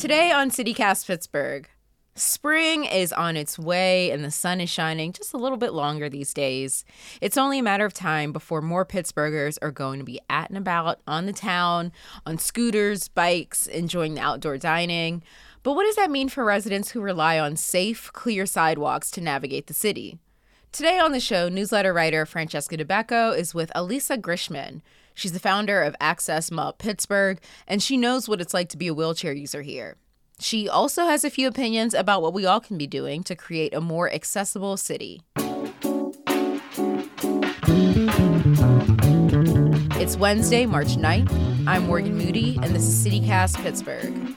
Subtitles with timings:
[0.00, 1.68] Today on CityCast Pittsburgh,
[2.14, 6.08] spring is on its way and the sun is shining just a little bit longer
[6.08, 6.86] these days.
[7.20, 10.56] It's only a matter of time before more Pittsburghers are going to be at and
[10.56, 11.92] about on the town,
[12.24, 15.22] on scooters, bikes, enjoying the outdoor dining.
[15.62, 19.66] But what does that mean for residents who rely on safe, clear sidewalks to navigate
[19.66, 20.18] the city?
[20.72, 24.82] Today on the show, newsletter writer Francesca Dabecco is with Alisa Grishman.
[25.14, 28.94] She's the founder of Access Pittsburgh, and she knows what it's like to be a
[28.94, 29.96] wheelchair user here.
[30.38, 33.74] She also has a few opinions about what we all can be doing to create
[33.74, 35.22] a more accessible city.
[39.98, 41.66] It's Wednesday, March 9th.
[41.66, 44.36] I'm Morgan Moody, and this is CityCast Pittsburgh.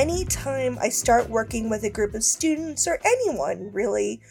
[0.00, 4.22] Anytime I start working with a group of students or anyone really,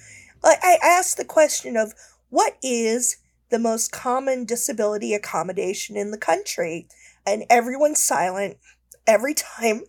[0.44, 1.94] I ask the question of
[2.30, 3.18] what is
[3.52, 6.88] the most common disability accommodation in the country?
[7.24, 8.58] And everyone's silent
[9.06, 9.84] every time.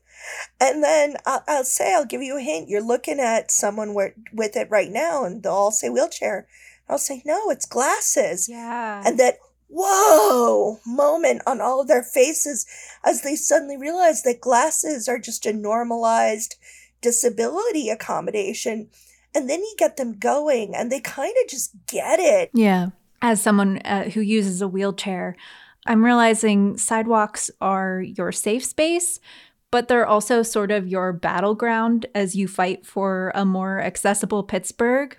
[0.61, 2.69] And then I'll, I'll say, I'll give you a hint.
[2.69, 6.47] You're looking at someone with it right now, and they'll all say wheelchair.
[6.91, 8.51] I'll say, no, it's glasses.
[8.51, 9.03] Yeah.
[9.07, 9.39] And that
[9.71, 12.67] whoa moment on all of their faces
[13.05, 16.57] as they suddenly realize that glasses are just a normalized
[17.01, 18.89] disability accommodation.
[19.35, 22.51] And then you get them going and they kind of just get it.
[22.53, 22.89] Yeah.
[23.23, 25.37] As someone uh, who uses a wheelchair,
[25.87, 29.21] I'm realizing sidewalks are your safe space,
[29.71, 35.17] but they're also sort of your battleground as you fight for a more accessible Pittsburgh.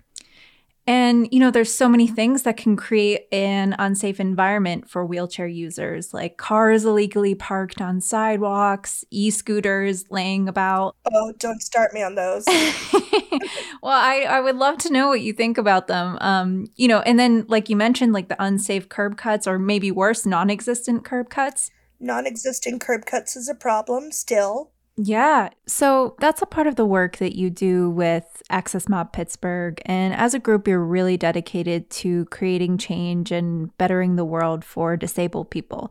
[0.86, 5.46] And, you know, there's so many things that can create an unsafe environment for wheelchair
[5.46, 10.96] users, like cars illegally parked on sidewalks, e scooters laying about.
[11.12, 12.44] Oh, don't start me on those.
[13.82, 16.18] well, I, I would love to know what you think about them.
[16.20, 19.92] Um, you know, and then, like you mentioned, like the unsafe curb cuts, or maybe
[19.92, 21.70] worse, non existent curb cuts.
[22.00, 24.72] Non existent curb cuts is a problem still.
[24.96, 25.48] Yeah.
[25.66, 29.80] So that's a part of the work that you do with Access Mob Pittsburgh.
[29.86, 34.96] And as a group, you're really dedicated to creating change and bettering the world for
[34.96, 35.90] disabled people.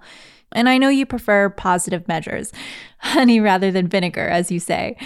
[0.52, 2.52] And I know you prefer positive measures,
[3.00, 4.98] honey rather than vinegar, as you say.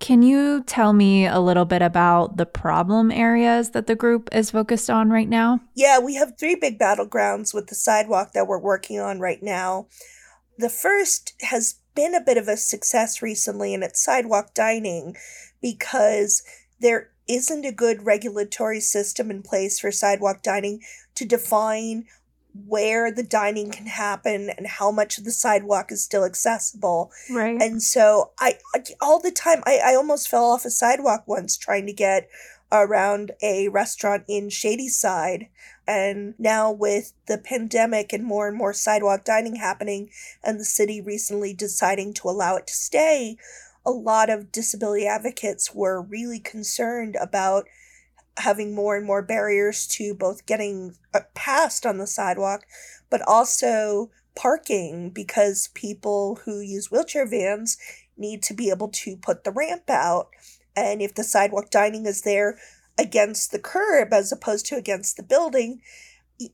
[0.00, 4.50] Can you tell me a little bit about the problem areas that the group is
[4.50, 5.60] focused on right now?
[5.74, 9.86] Yeah, we have three big battlegrounds with the sidewalk that we're working on right now.
[10.58, 15.16] The first has been a bit of a success recently, and it's sidewalk dining
[15.60, 16.42] because
[16.80, 20.80] there isn't a good regulatory system in place for sidewalk dining
[21.14, 22.04] to define
[22.66, 27.10] where the dining can happen and how much of the sidewalk is still accessible.
[27.30, 27.60] Right.
[27.60, 28.58] And so I
[29.00, 32.28] all the time I, I almost fell off a sidewalk once trying to get
[32.72, 35.48] around a restaurant in Shadyside.
[35.86, 40.10] And now, with the pandemic and more and more sidewalk dining happening,
[40.42, 43.36] and the city recently deciding to allow it to stay,
[43.84, 47.66] a lot of disability advocates were really concerned about
[48.38, 52.66] having more and more barriers to both getting uh, past on the sidewalk,
[53.10, 57.78] but also parking because people who use wheelchair vans
[58.16, 60.28] need to be able to put the ramp out.
[60.76, 62.58] And if the sidewalk dining is there
[62.98, 65.80] against the curb as opposed to against the building,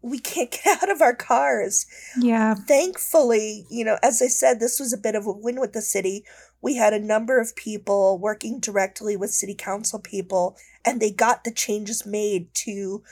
[0.02, 1.86] we can't get out of our cars.
[2.18, 2.54] Yeah.
[2.54, 5.82] Thankfully, you know, as I said, this was a bit of a win with the
[5.82, 6.24] city.
[6.62, 11.44] We had a number of people working directly with city council people, and they got
[11.44, 13.02] the changes made to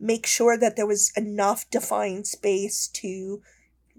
[0.00, 3.42] make sure that there was enough defined space to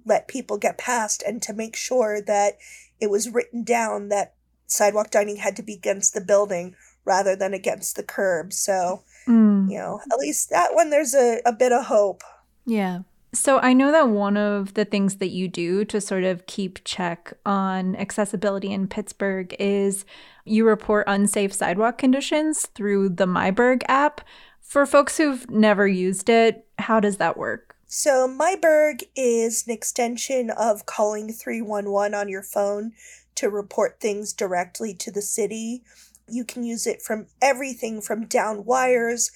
[0.06, 2.58] let people get past and to make sure that
[3.00, 4.35] it was written down that
[4.68, 8.52] sidewalk dining had to be against the building rather than against the curb.
[8.52, 9.70] So, mm.
[9.70, 12.24] you know, at least that one, there's a, a bit of hope.
[12.66, 13.00] Yeah.
[13.34, 16.80] So I know that one of the things that you do to sort of keep
[16.86, 20.06] check on accessibility in Pittsburgh is
[20.46, 24.22] you report unsafe sidewalk conditions through the MyBurgh app.
[24.62, 27.76] For folks who've never used it, how does that work?
[27.88, 32.94] So MyBurgh is an extension of calling 311 on your phone
[33.36, 35.84] to report things directly to the city.
[36.28, 39.32] You can use it from everything from down wires,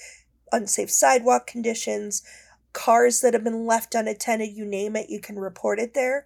[0.51, 2.23] unsafe sidewalk conditions,
[2.73, 6.25] cars that have been left unattended, you name it, you can report it there.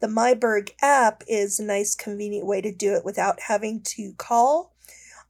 [0.00, 4.74] The MyBurgh app is a nice, convenient way to do it without having to call.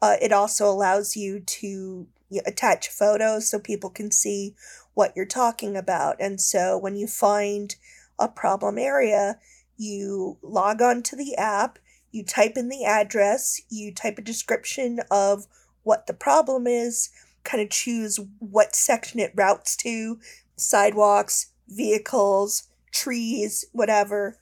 [0.03, 2.07] Uh, it also allows you to
[2.45, 4.55] attach photos so people can see
[4.95, 6.17] what you're talking about.
[6.19, 7.77] And so when you find
[8.19, 9.39] a problem area,
[9.77, 11.79] you log on to the app,
[12.11, 15.47] you type in the address, you type a description of
[15.83, 17.11] what the problem is,
[17.45, 20.19] kind of choose what section it routes to
[20.57, 24.39] sidewalks, vehicles, trees, whatever.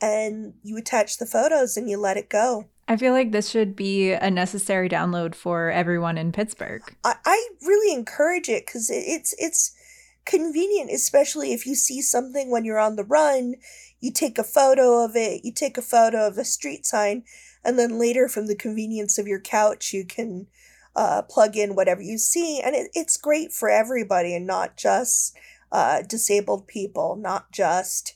[0.00, 2.66] And you attach the photos and you let it go.
[2.86, 6.82] I feel like this should be a necessary download for everyone in Pittsburgh.
[7.02, 9.74] I, I really encourage it because it, it's it's
[10.24, 13.56] convenient, especially if you see something when you're on the run.
[14.00, 17.24] You take a photo of it, you take a photo of a street sign,
[17.64, 20.46] and then later from the convenience of your couch, you can
[20.94, 22.60] uh, plug in whatever you see.
[22.60, 25.36] And it, it's great for everybody and not just
[25.72, 28.14] uh, disabled people, not just,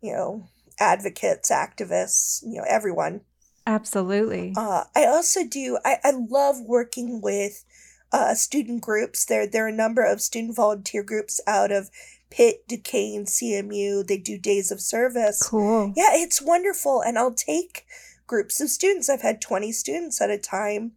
[0.00, 0.48] you know,
[0.80, 3.22] advocates, activists, you know, everyone.
[3.66, 4.54] Absolutely.
[4.56, 7.64] Uh, I also do, I, I love working with
[8.12, 9.24] uh, student groups.
[9.24, 11.90] There, there are a number of student volunteer groups out of
[12.30, 14.06] Pitt, Duquesne, CMU.
[14.06, 15.42] They do days of service.
[15.42, 15.92] Cool.
[15.96, 17.00] Yeah, it's wonderful.
[17.00, 17.86] And I'll take
[18.26, 19.08] groups of students.
[19.08, 20.92] I've had 20 students at a time.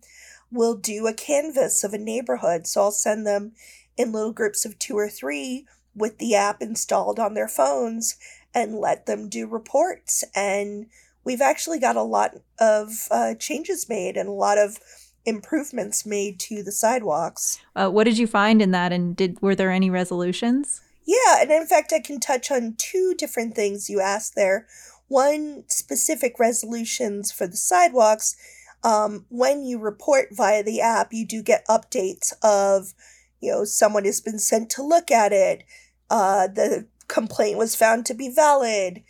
[0.51, 2.67] We'll do a canvas of a neighborhood.
[2.67, 3.53] So I'll send them
[3.97, 5.65] in little groups of two or three
[5.95, 8.17] with the app installed on their phones
[8.53, 10.23] and let them do reports.
[10.35, 10.87] And
[11.23, 14.77] we've actually got a lot of uh, changes made and a lot of
[15.25, 17.59] improvements made to the sidewalks.
[17.75, 18.91] Uh, what did you find in that?
[18.91, 20.81] And did were there any resolutions?
[21.05, 24.67] Yeah, and in fact, I can touch on two different things you asked there.
[25.07, 28.35] One specific resolutions for the sidewalks.
[28.83, 32.93] Um, when you report via the app, you do get updates of,
[33.39, 35.63] you know, someone has been sent to look at it.
[36.09, 39.03] Uh, the complaint was found to be valid.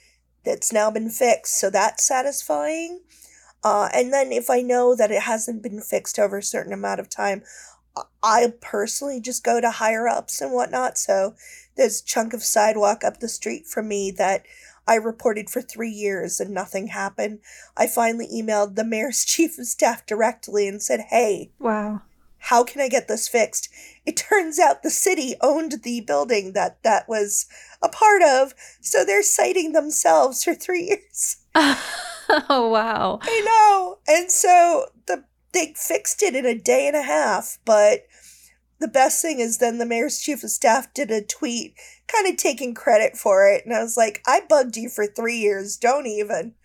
[0.43, 3.01] That's now been fixed, so that's satisfying.
[3.63, 6.99] Uh, and then if I know that it hasn't been fixed over a certain amount
[6.99, 7.43] of time,
[8.23, 10.97] I personally just go to higher ups and whatnot.
[10.97, 11.35] So
[11.75, 14.45] there's a chunk of sidewalk up the street from me that
[14.87, 17.39] I reported for three years and nothing happened.
[17.77, 22.01] I finally emailed the mayor's chief of staff directly and said, Hey, wow,
[22.39, 23.69] how can I get this fixed?
[24.05, 27.45] It turns out the city owned the building that that was
[27.83, 31.37] a part of, so they're citing themselves for three years.
[32.49, 33.19] oh wow!
[33.21, 37.57] I know, and so the they fixed it in a day and a half.
[37.65, 38.05] But
[38.79, 41.75] the best thing is, then the mayor's chief of staff did a tweet,
[42.11, 45.37] kind of taking credit for it, and I was like, I bugged you for three
[45.37, 45.77] years.
[45.77, 46.55] Don't even.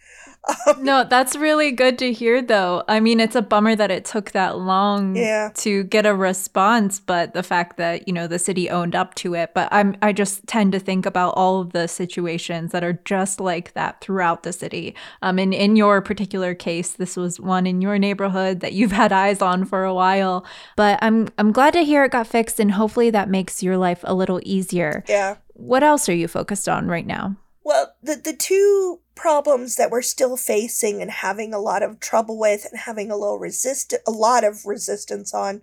[0.66, 2.84] Um, no, that's really good to hear, though.
[2.87, 5.50] I mean, it's a bummer that it took that long yeah.
[5.56, 9.34] to get a response, but the fact that you know the city owned up to
[9.34, 9.52] it.
[9.54, 13.40] But I'm I just tend to think about all of the situations that are just
[13.40, 14.94] like that throughout the city.
[15.22, 19.12] Um, and in your particular case, this was one in your neighborhood that you've had
[19.12, 20.44] eyes on for a while.
[20.76, 24.00] But I'm I'm glad to hear it got fixed, and hopefully that makes your life
[24.04, 25.02] a little easier.
[25.08, 25.35] Yeah.
[25.56, 27.37] What else are you focused on right now?
[27.64, 32.38] Well, the the two problems that we're still facing and having a lot of trouble
[32.38, 35.62] with and having a little resist a lot of resistance on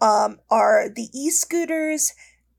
[0.00, 2.12] um, are the e-scooters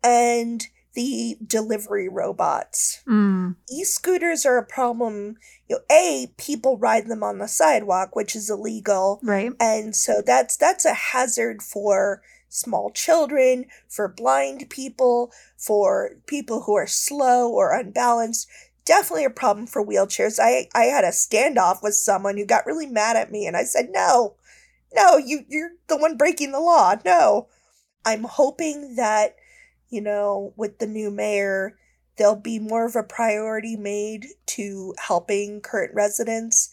[0.03, 3.01] and the delivery robots.
[3.07, 3.55] Mm.
[3.69, 5.37] E-scooters are a problem.
[5.67, 9.53] You know, a people ride them on the sidewalk, which is illegal, right?
[9.59, 16.75] And so that's that's a hazard for small children, for blind people, for people who
[16.75, 18.47] are slow or unbalanced
[18.89, 20.39] definitely a problem for wheelchairs.
[20.41, 23.63] I, I had a standoff with someone who got really mad at me and I
[23.63, 24.33] said, No,
[24.95, 26.95] no, you you're the one breaking the law.
[27.05, 27.47] No.
[28.05, 29.35] I'm hoping that,
[29.89, 31.77] you know, with the new mayor,
[32.17, 36.69] there'll be more of a priority made to helping current residents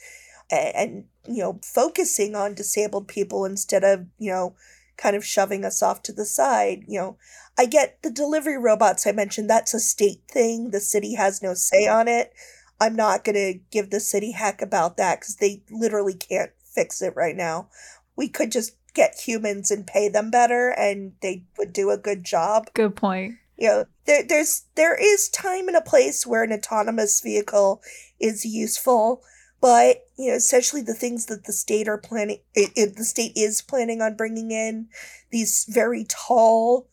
[0.51, 4.55] and, you know, focusing on disabled people instead of, you know,
[4.97, 6.85] kind of shoving us off to the side.
[6.87, 7.19] You know,
[7.59, 10.71] I get the delivery robots I mentioned, that's a state thing.
[10.71, 12.33] The city has no say on it.
[12.81, 17.01] I'm not going to give the city heck about that because they literally can't fix
[17.01, 17.69] it right now.
[18.17, 22.25] We could just get humans and pay them better and they would do a good
[22.25, 22.69] job.
[22.75, 23.35] Good point.
[23.57, 27.83] You know, there, there's there is time and a place where an autonomous vehicle
[28.19, 29.23] is useful
[29.61, 33.33] but you know essentially the things that the state are planning it, it, the state
[33.35, 34.89] is planning on bringing in
[35.31, 36.89] these very tall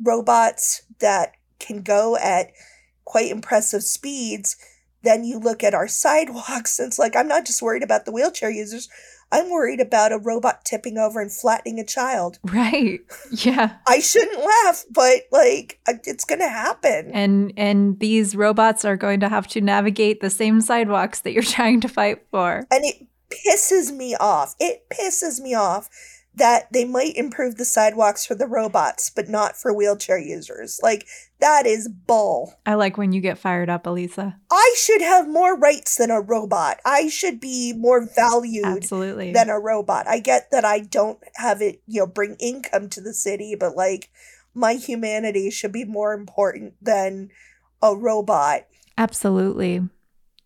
[0.00, 2.52] robots that can go at
[3.04, 4.56] quite impressive speeds
[5.02, 8.12] then you look at our sidewalks and it's like i'm not just worried about the
[8.12, 8.88] wheelchair users
[9.32, 12.38] I'm worried about a robot tipping over and flattening a child.
[12.44, 13.00] Right.
[13.30, 13.76] Yeah.
[13.88, 17.10] I shouldn't laugh, but like it's going to happen.
[17.12, 21.42] And and these robots are going to have to navigate the same sidewalks that you're
[21.42, 22.66] trying to fight for.
[22.70, 24.54] And it pisses me off.
[24.60, 25.88] It pisses me off
[26.34, 30.80] that they might improve the sidewalks for the robots, but not for wheelchair users.
[30.82, 31.06] Like,
[31.40, 32.54] that is bull.
[32.64, 34.36] I like when you get fired up, Alisa.
[34.50, 36.80] I should have more rights than a robot.
[36.84, 39.32] I should be more valued Absolutely.
[39.32, 40.06] than a robot.
[40.08, 43.76] I get that I don't have it, you know, bring income to the city, but
[43.76, 44.08] like,
[44.54, 47.30] my humanity should be more important than
[47.82, 48.66] a robot.
[48.96, 49.82] Absolutely.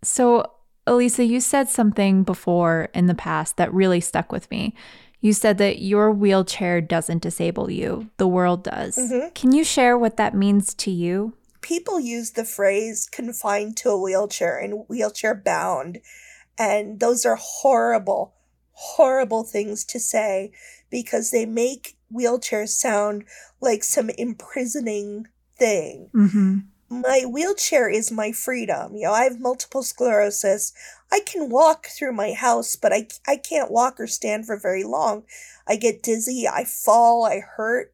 [0.02, 0.50] So,
[0.86, 4.74] Alisa, you said something before in the past that really stuck with me.
[5.20, 8.96] You said that your wheelchair doesn't disable you, the world does.
[8.96, 9.34] Mhm.
[9.34, 11.34] Can you share what that means to you?
[11.66, 15.98] people use the phrase confined to a wheelchair and wheelchair bound.
[16.56, 18.34] And those are horrible,
[18.70, 20.52] horrible things to say
[20.90, 23.24] because they make wheelchairs sound
[23.60, 25.26] like some imprisoning
[25.58, 26.08] thing.
[26.14, 26.58] Mm-hmm.
[26.88, 28.94] My wheelchair is my freedom.
[28.94, 30.72] You know, I have multiple sclerosis.
[31.10, 34.84] I can walk through my house, but I, I can't walk or stand for very
[34.84, 35.24] long.
[35.66, 37.92] I get dizzy, I fall, I hurt.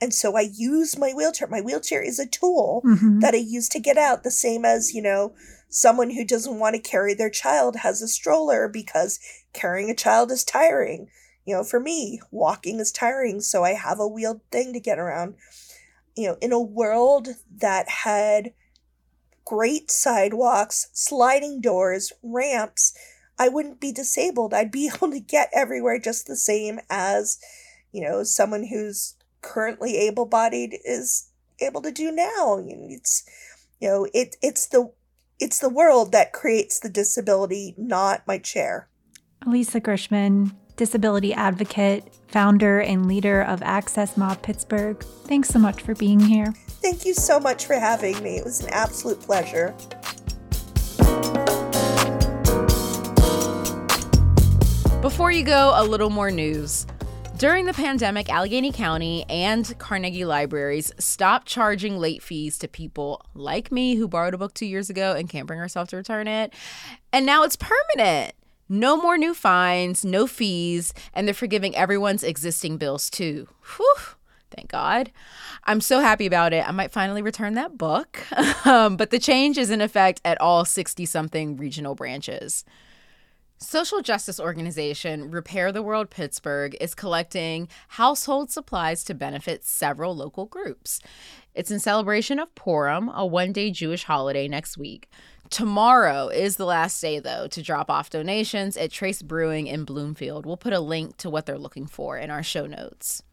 [0.00, 1.48] And so I use my wheelchair.
[1.48, 3.20] My wheelchair is a tool Mm-hmm.
[3.20, 5.34] that I use to get out, the same as, you know,
[5.68, 9.20] someone who doesn't want to carry their child has a stroller because
[9.52, 11.08] carrying a child is tiring.
[11.44, 14.98] You know, for me, walking is tiring, so I have a wheeled thing to get
[14.98, 15.34] around.
[16.20, 18.52] You know, in a world that had
[19.46, 22.92] great sidewalks, sliding doors, ramps,
[23.38, 24.52] I wouldn't be disabled.
[24.52, 27.38] I'd be able to get everywhere just the same as,
[27.90, 32.62] you know, someone who's currently able bodied is able to do now.
[32.66, 33.24] It's
[33.80, 34.92] you know, it it's the
[35.38, 38.90] it's the world that creates the disability, not my chair.
[39.46, 44.98] Alisa Grishman, disability advocate, founder and leader of Access Mob Pittsburgh.
[45.26, 46.54] Thanks so much for being here.
[46.80, 48.38] Thank you so much for having me.
[48.38, 49.74] It was an absolute pleasure.
[55.02, 56.86] Before you go, a little more news.
[57.36, 63.70] During the pandemic, Allegheny County and Carnegie Libraries stopped charging late fees to people like
[63.70, 66.54] me who borrowed a book two years ago and can't bring herself to return it.
[67.12, 68.32] And now it's permanent.
[68.72, 73.48] No more new fines, no fees, and they're forgiving everyone's existing bills too.
[73.76, 73.94] Whew.
[74.52, 75.10] Thank God.
[75.64, 76.66] I'm so happy about it.
[76.66, 78.20] I might finally return that book.
[78.64, 82.64] um, but the change is in effect at all 60 something regional branches.
[83.58, 90.46] Social justice organization Repair the World Pittsburgh is collecting household supplies to benefit several local
[90.46, 91.00] groups.
[91.54, 95.10] It's in celebration of Purim, a one day Jewish holiday next week.
[95.50, 100.46] Tomorrow is the last day, though, to drop off donations at Trace Brewing in Bloomfield.
[100.46, 103.24] We'll put a link to what they're looking for in our show notes.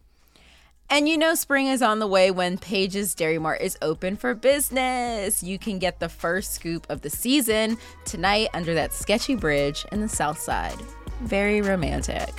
[0.90, 4.34] And you know, spring is on the way when Page's Dairy Mart is open for
[4.34, 5.44] business.
[5.44, 10.02] You can get the first scoop of the season tonight under that sketchy bridge in
[10.02, 10.80] the South Side.
[11.22, 12.32] Very romantic.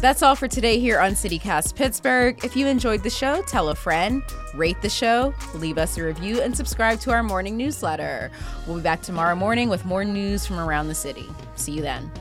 [0.00, 2.38] That's all for today here on CityCast Pittsburgh.
[2.44, 4.22] If you enjoyed the show, tell a friend,
[4.54, 8.30] rate the show, leave us a review, and subscribe to our morning newsletter.
[8.68, 11.26] We'll be back tomorrow morning with more news from around the city.
[11.56, 12.12] See you then.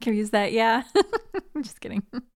[0.00, 0.52] Can we use that?
[0.52, 0.84] Yeah.
[1.54, 2.04] I'm just kidding.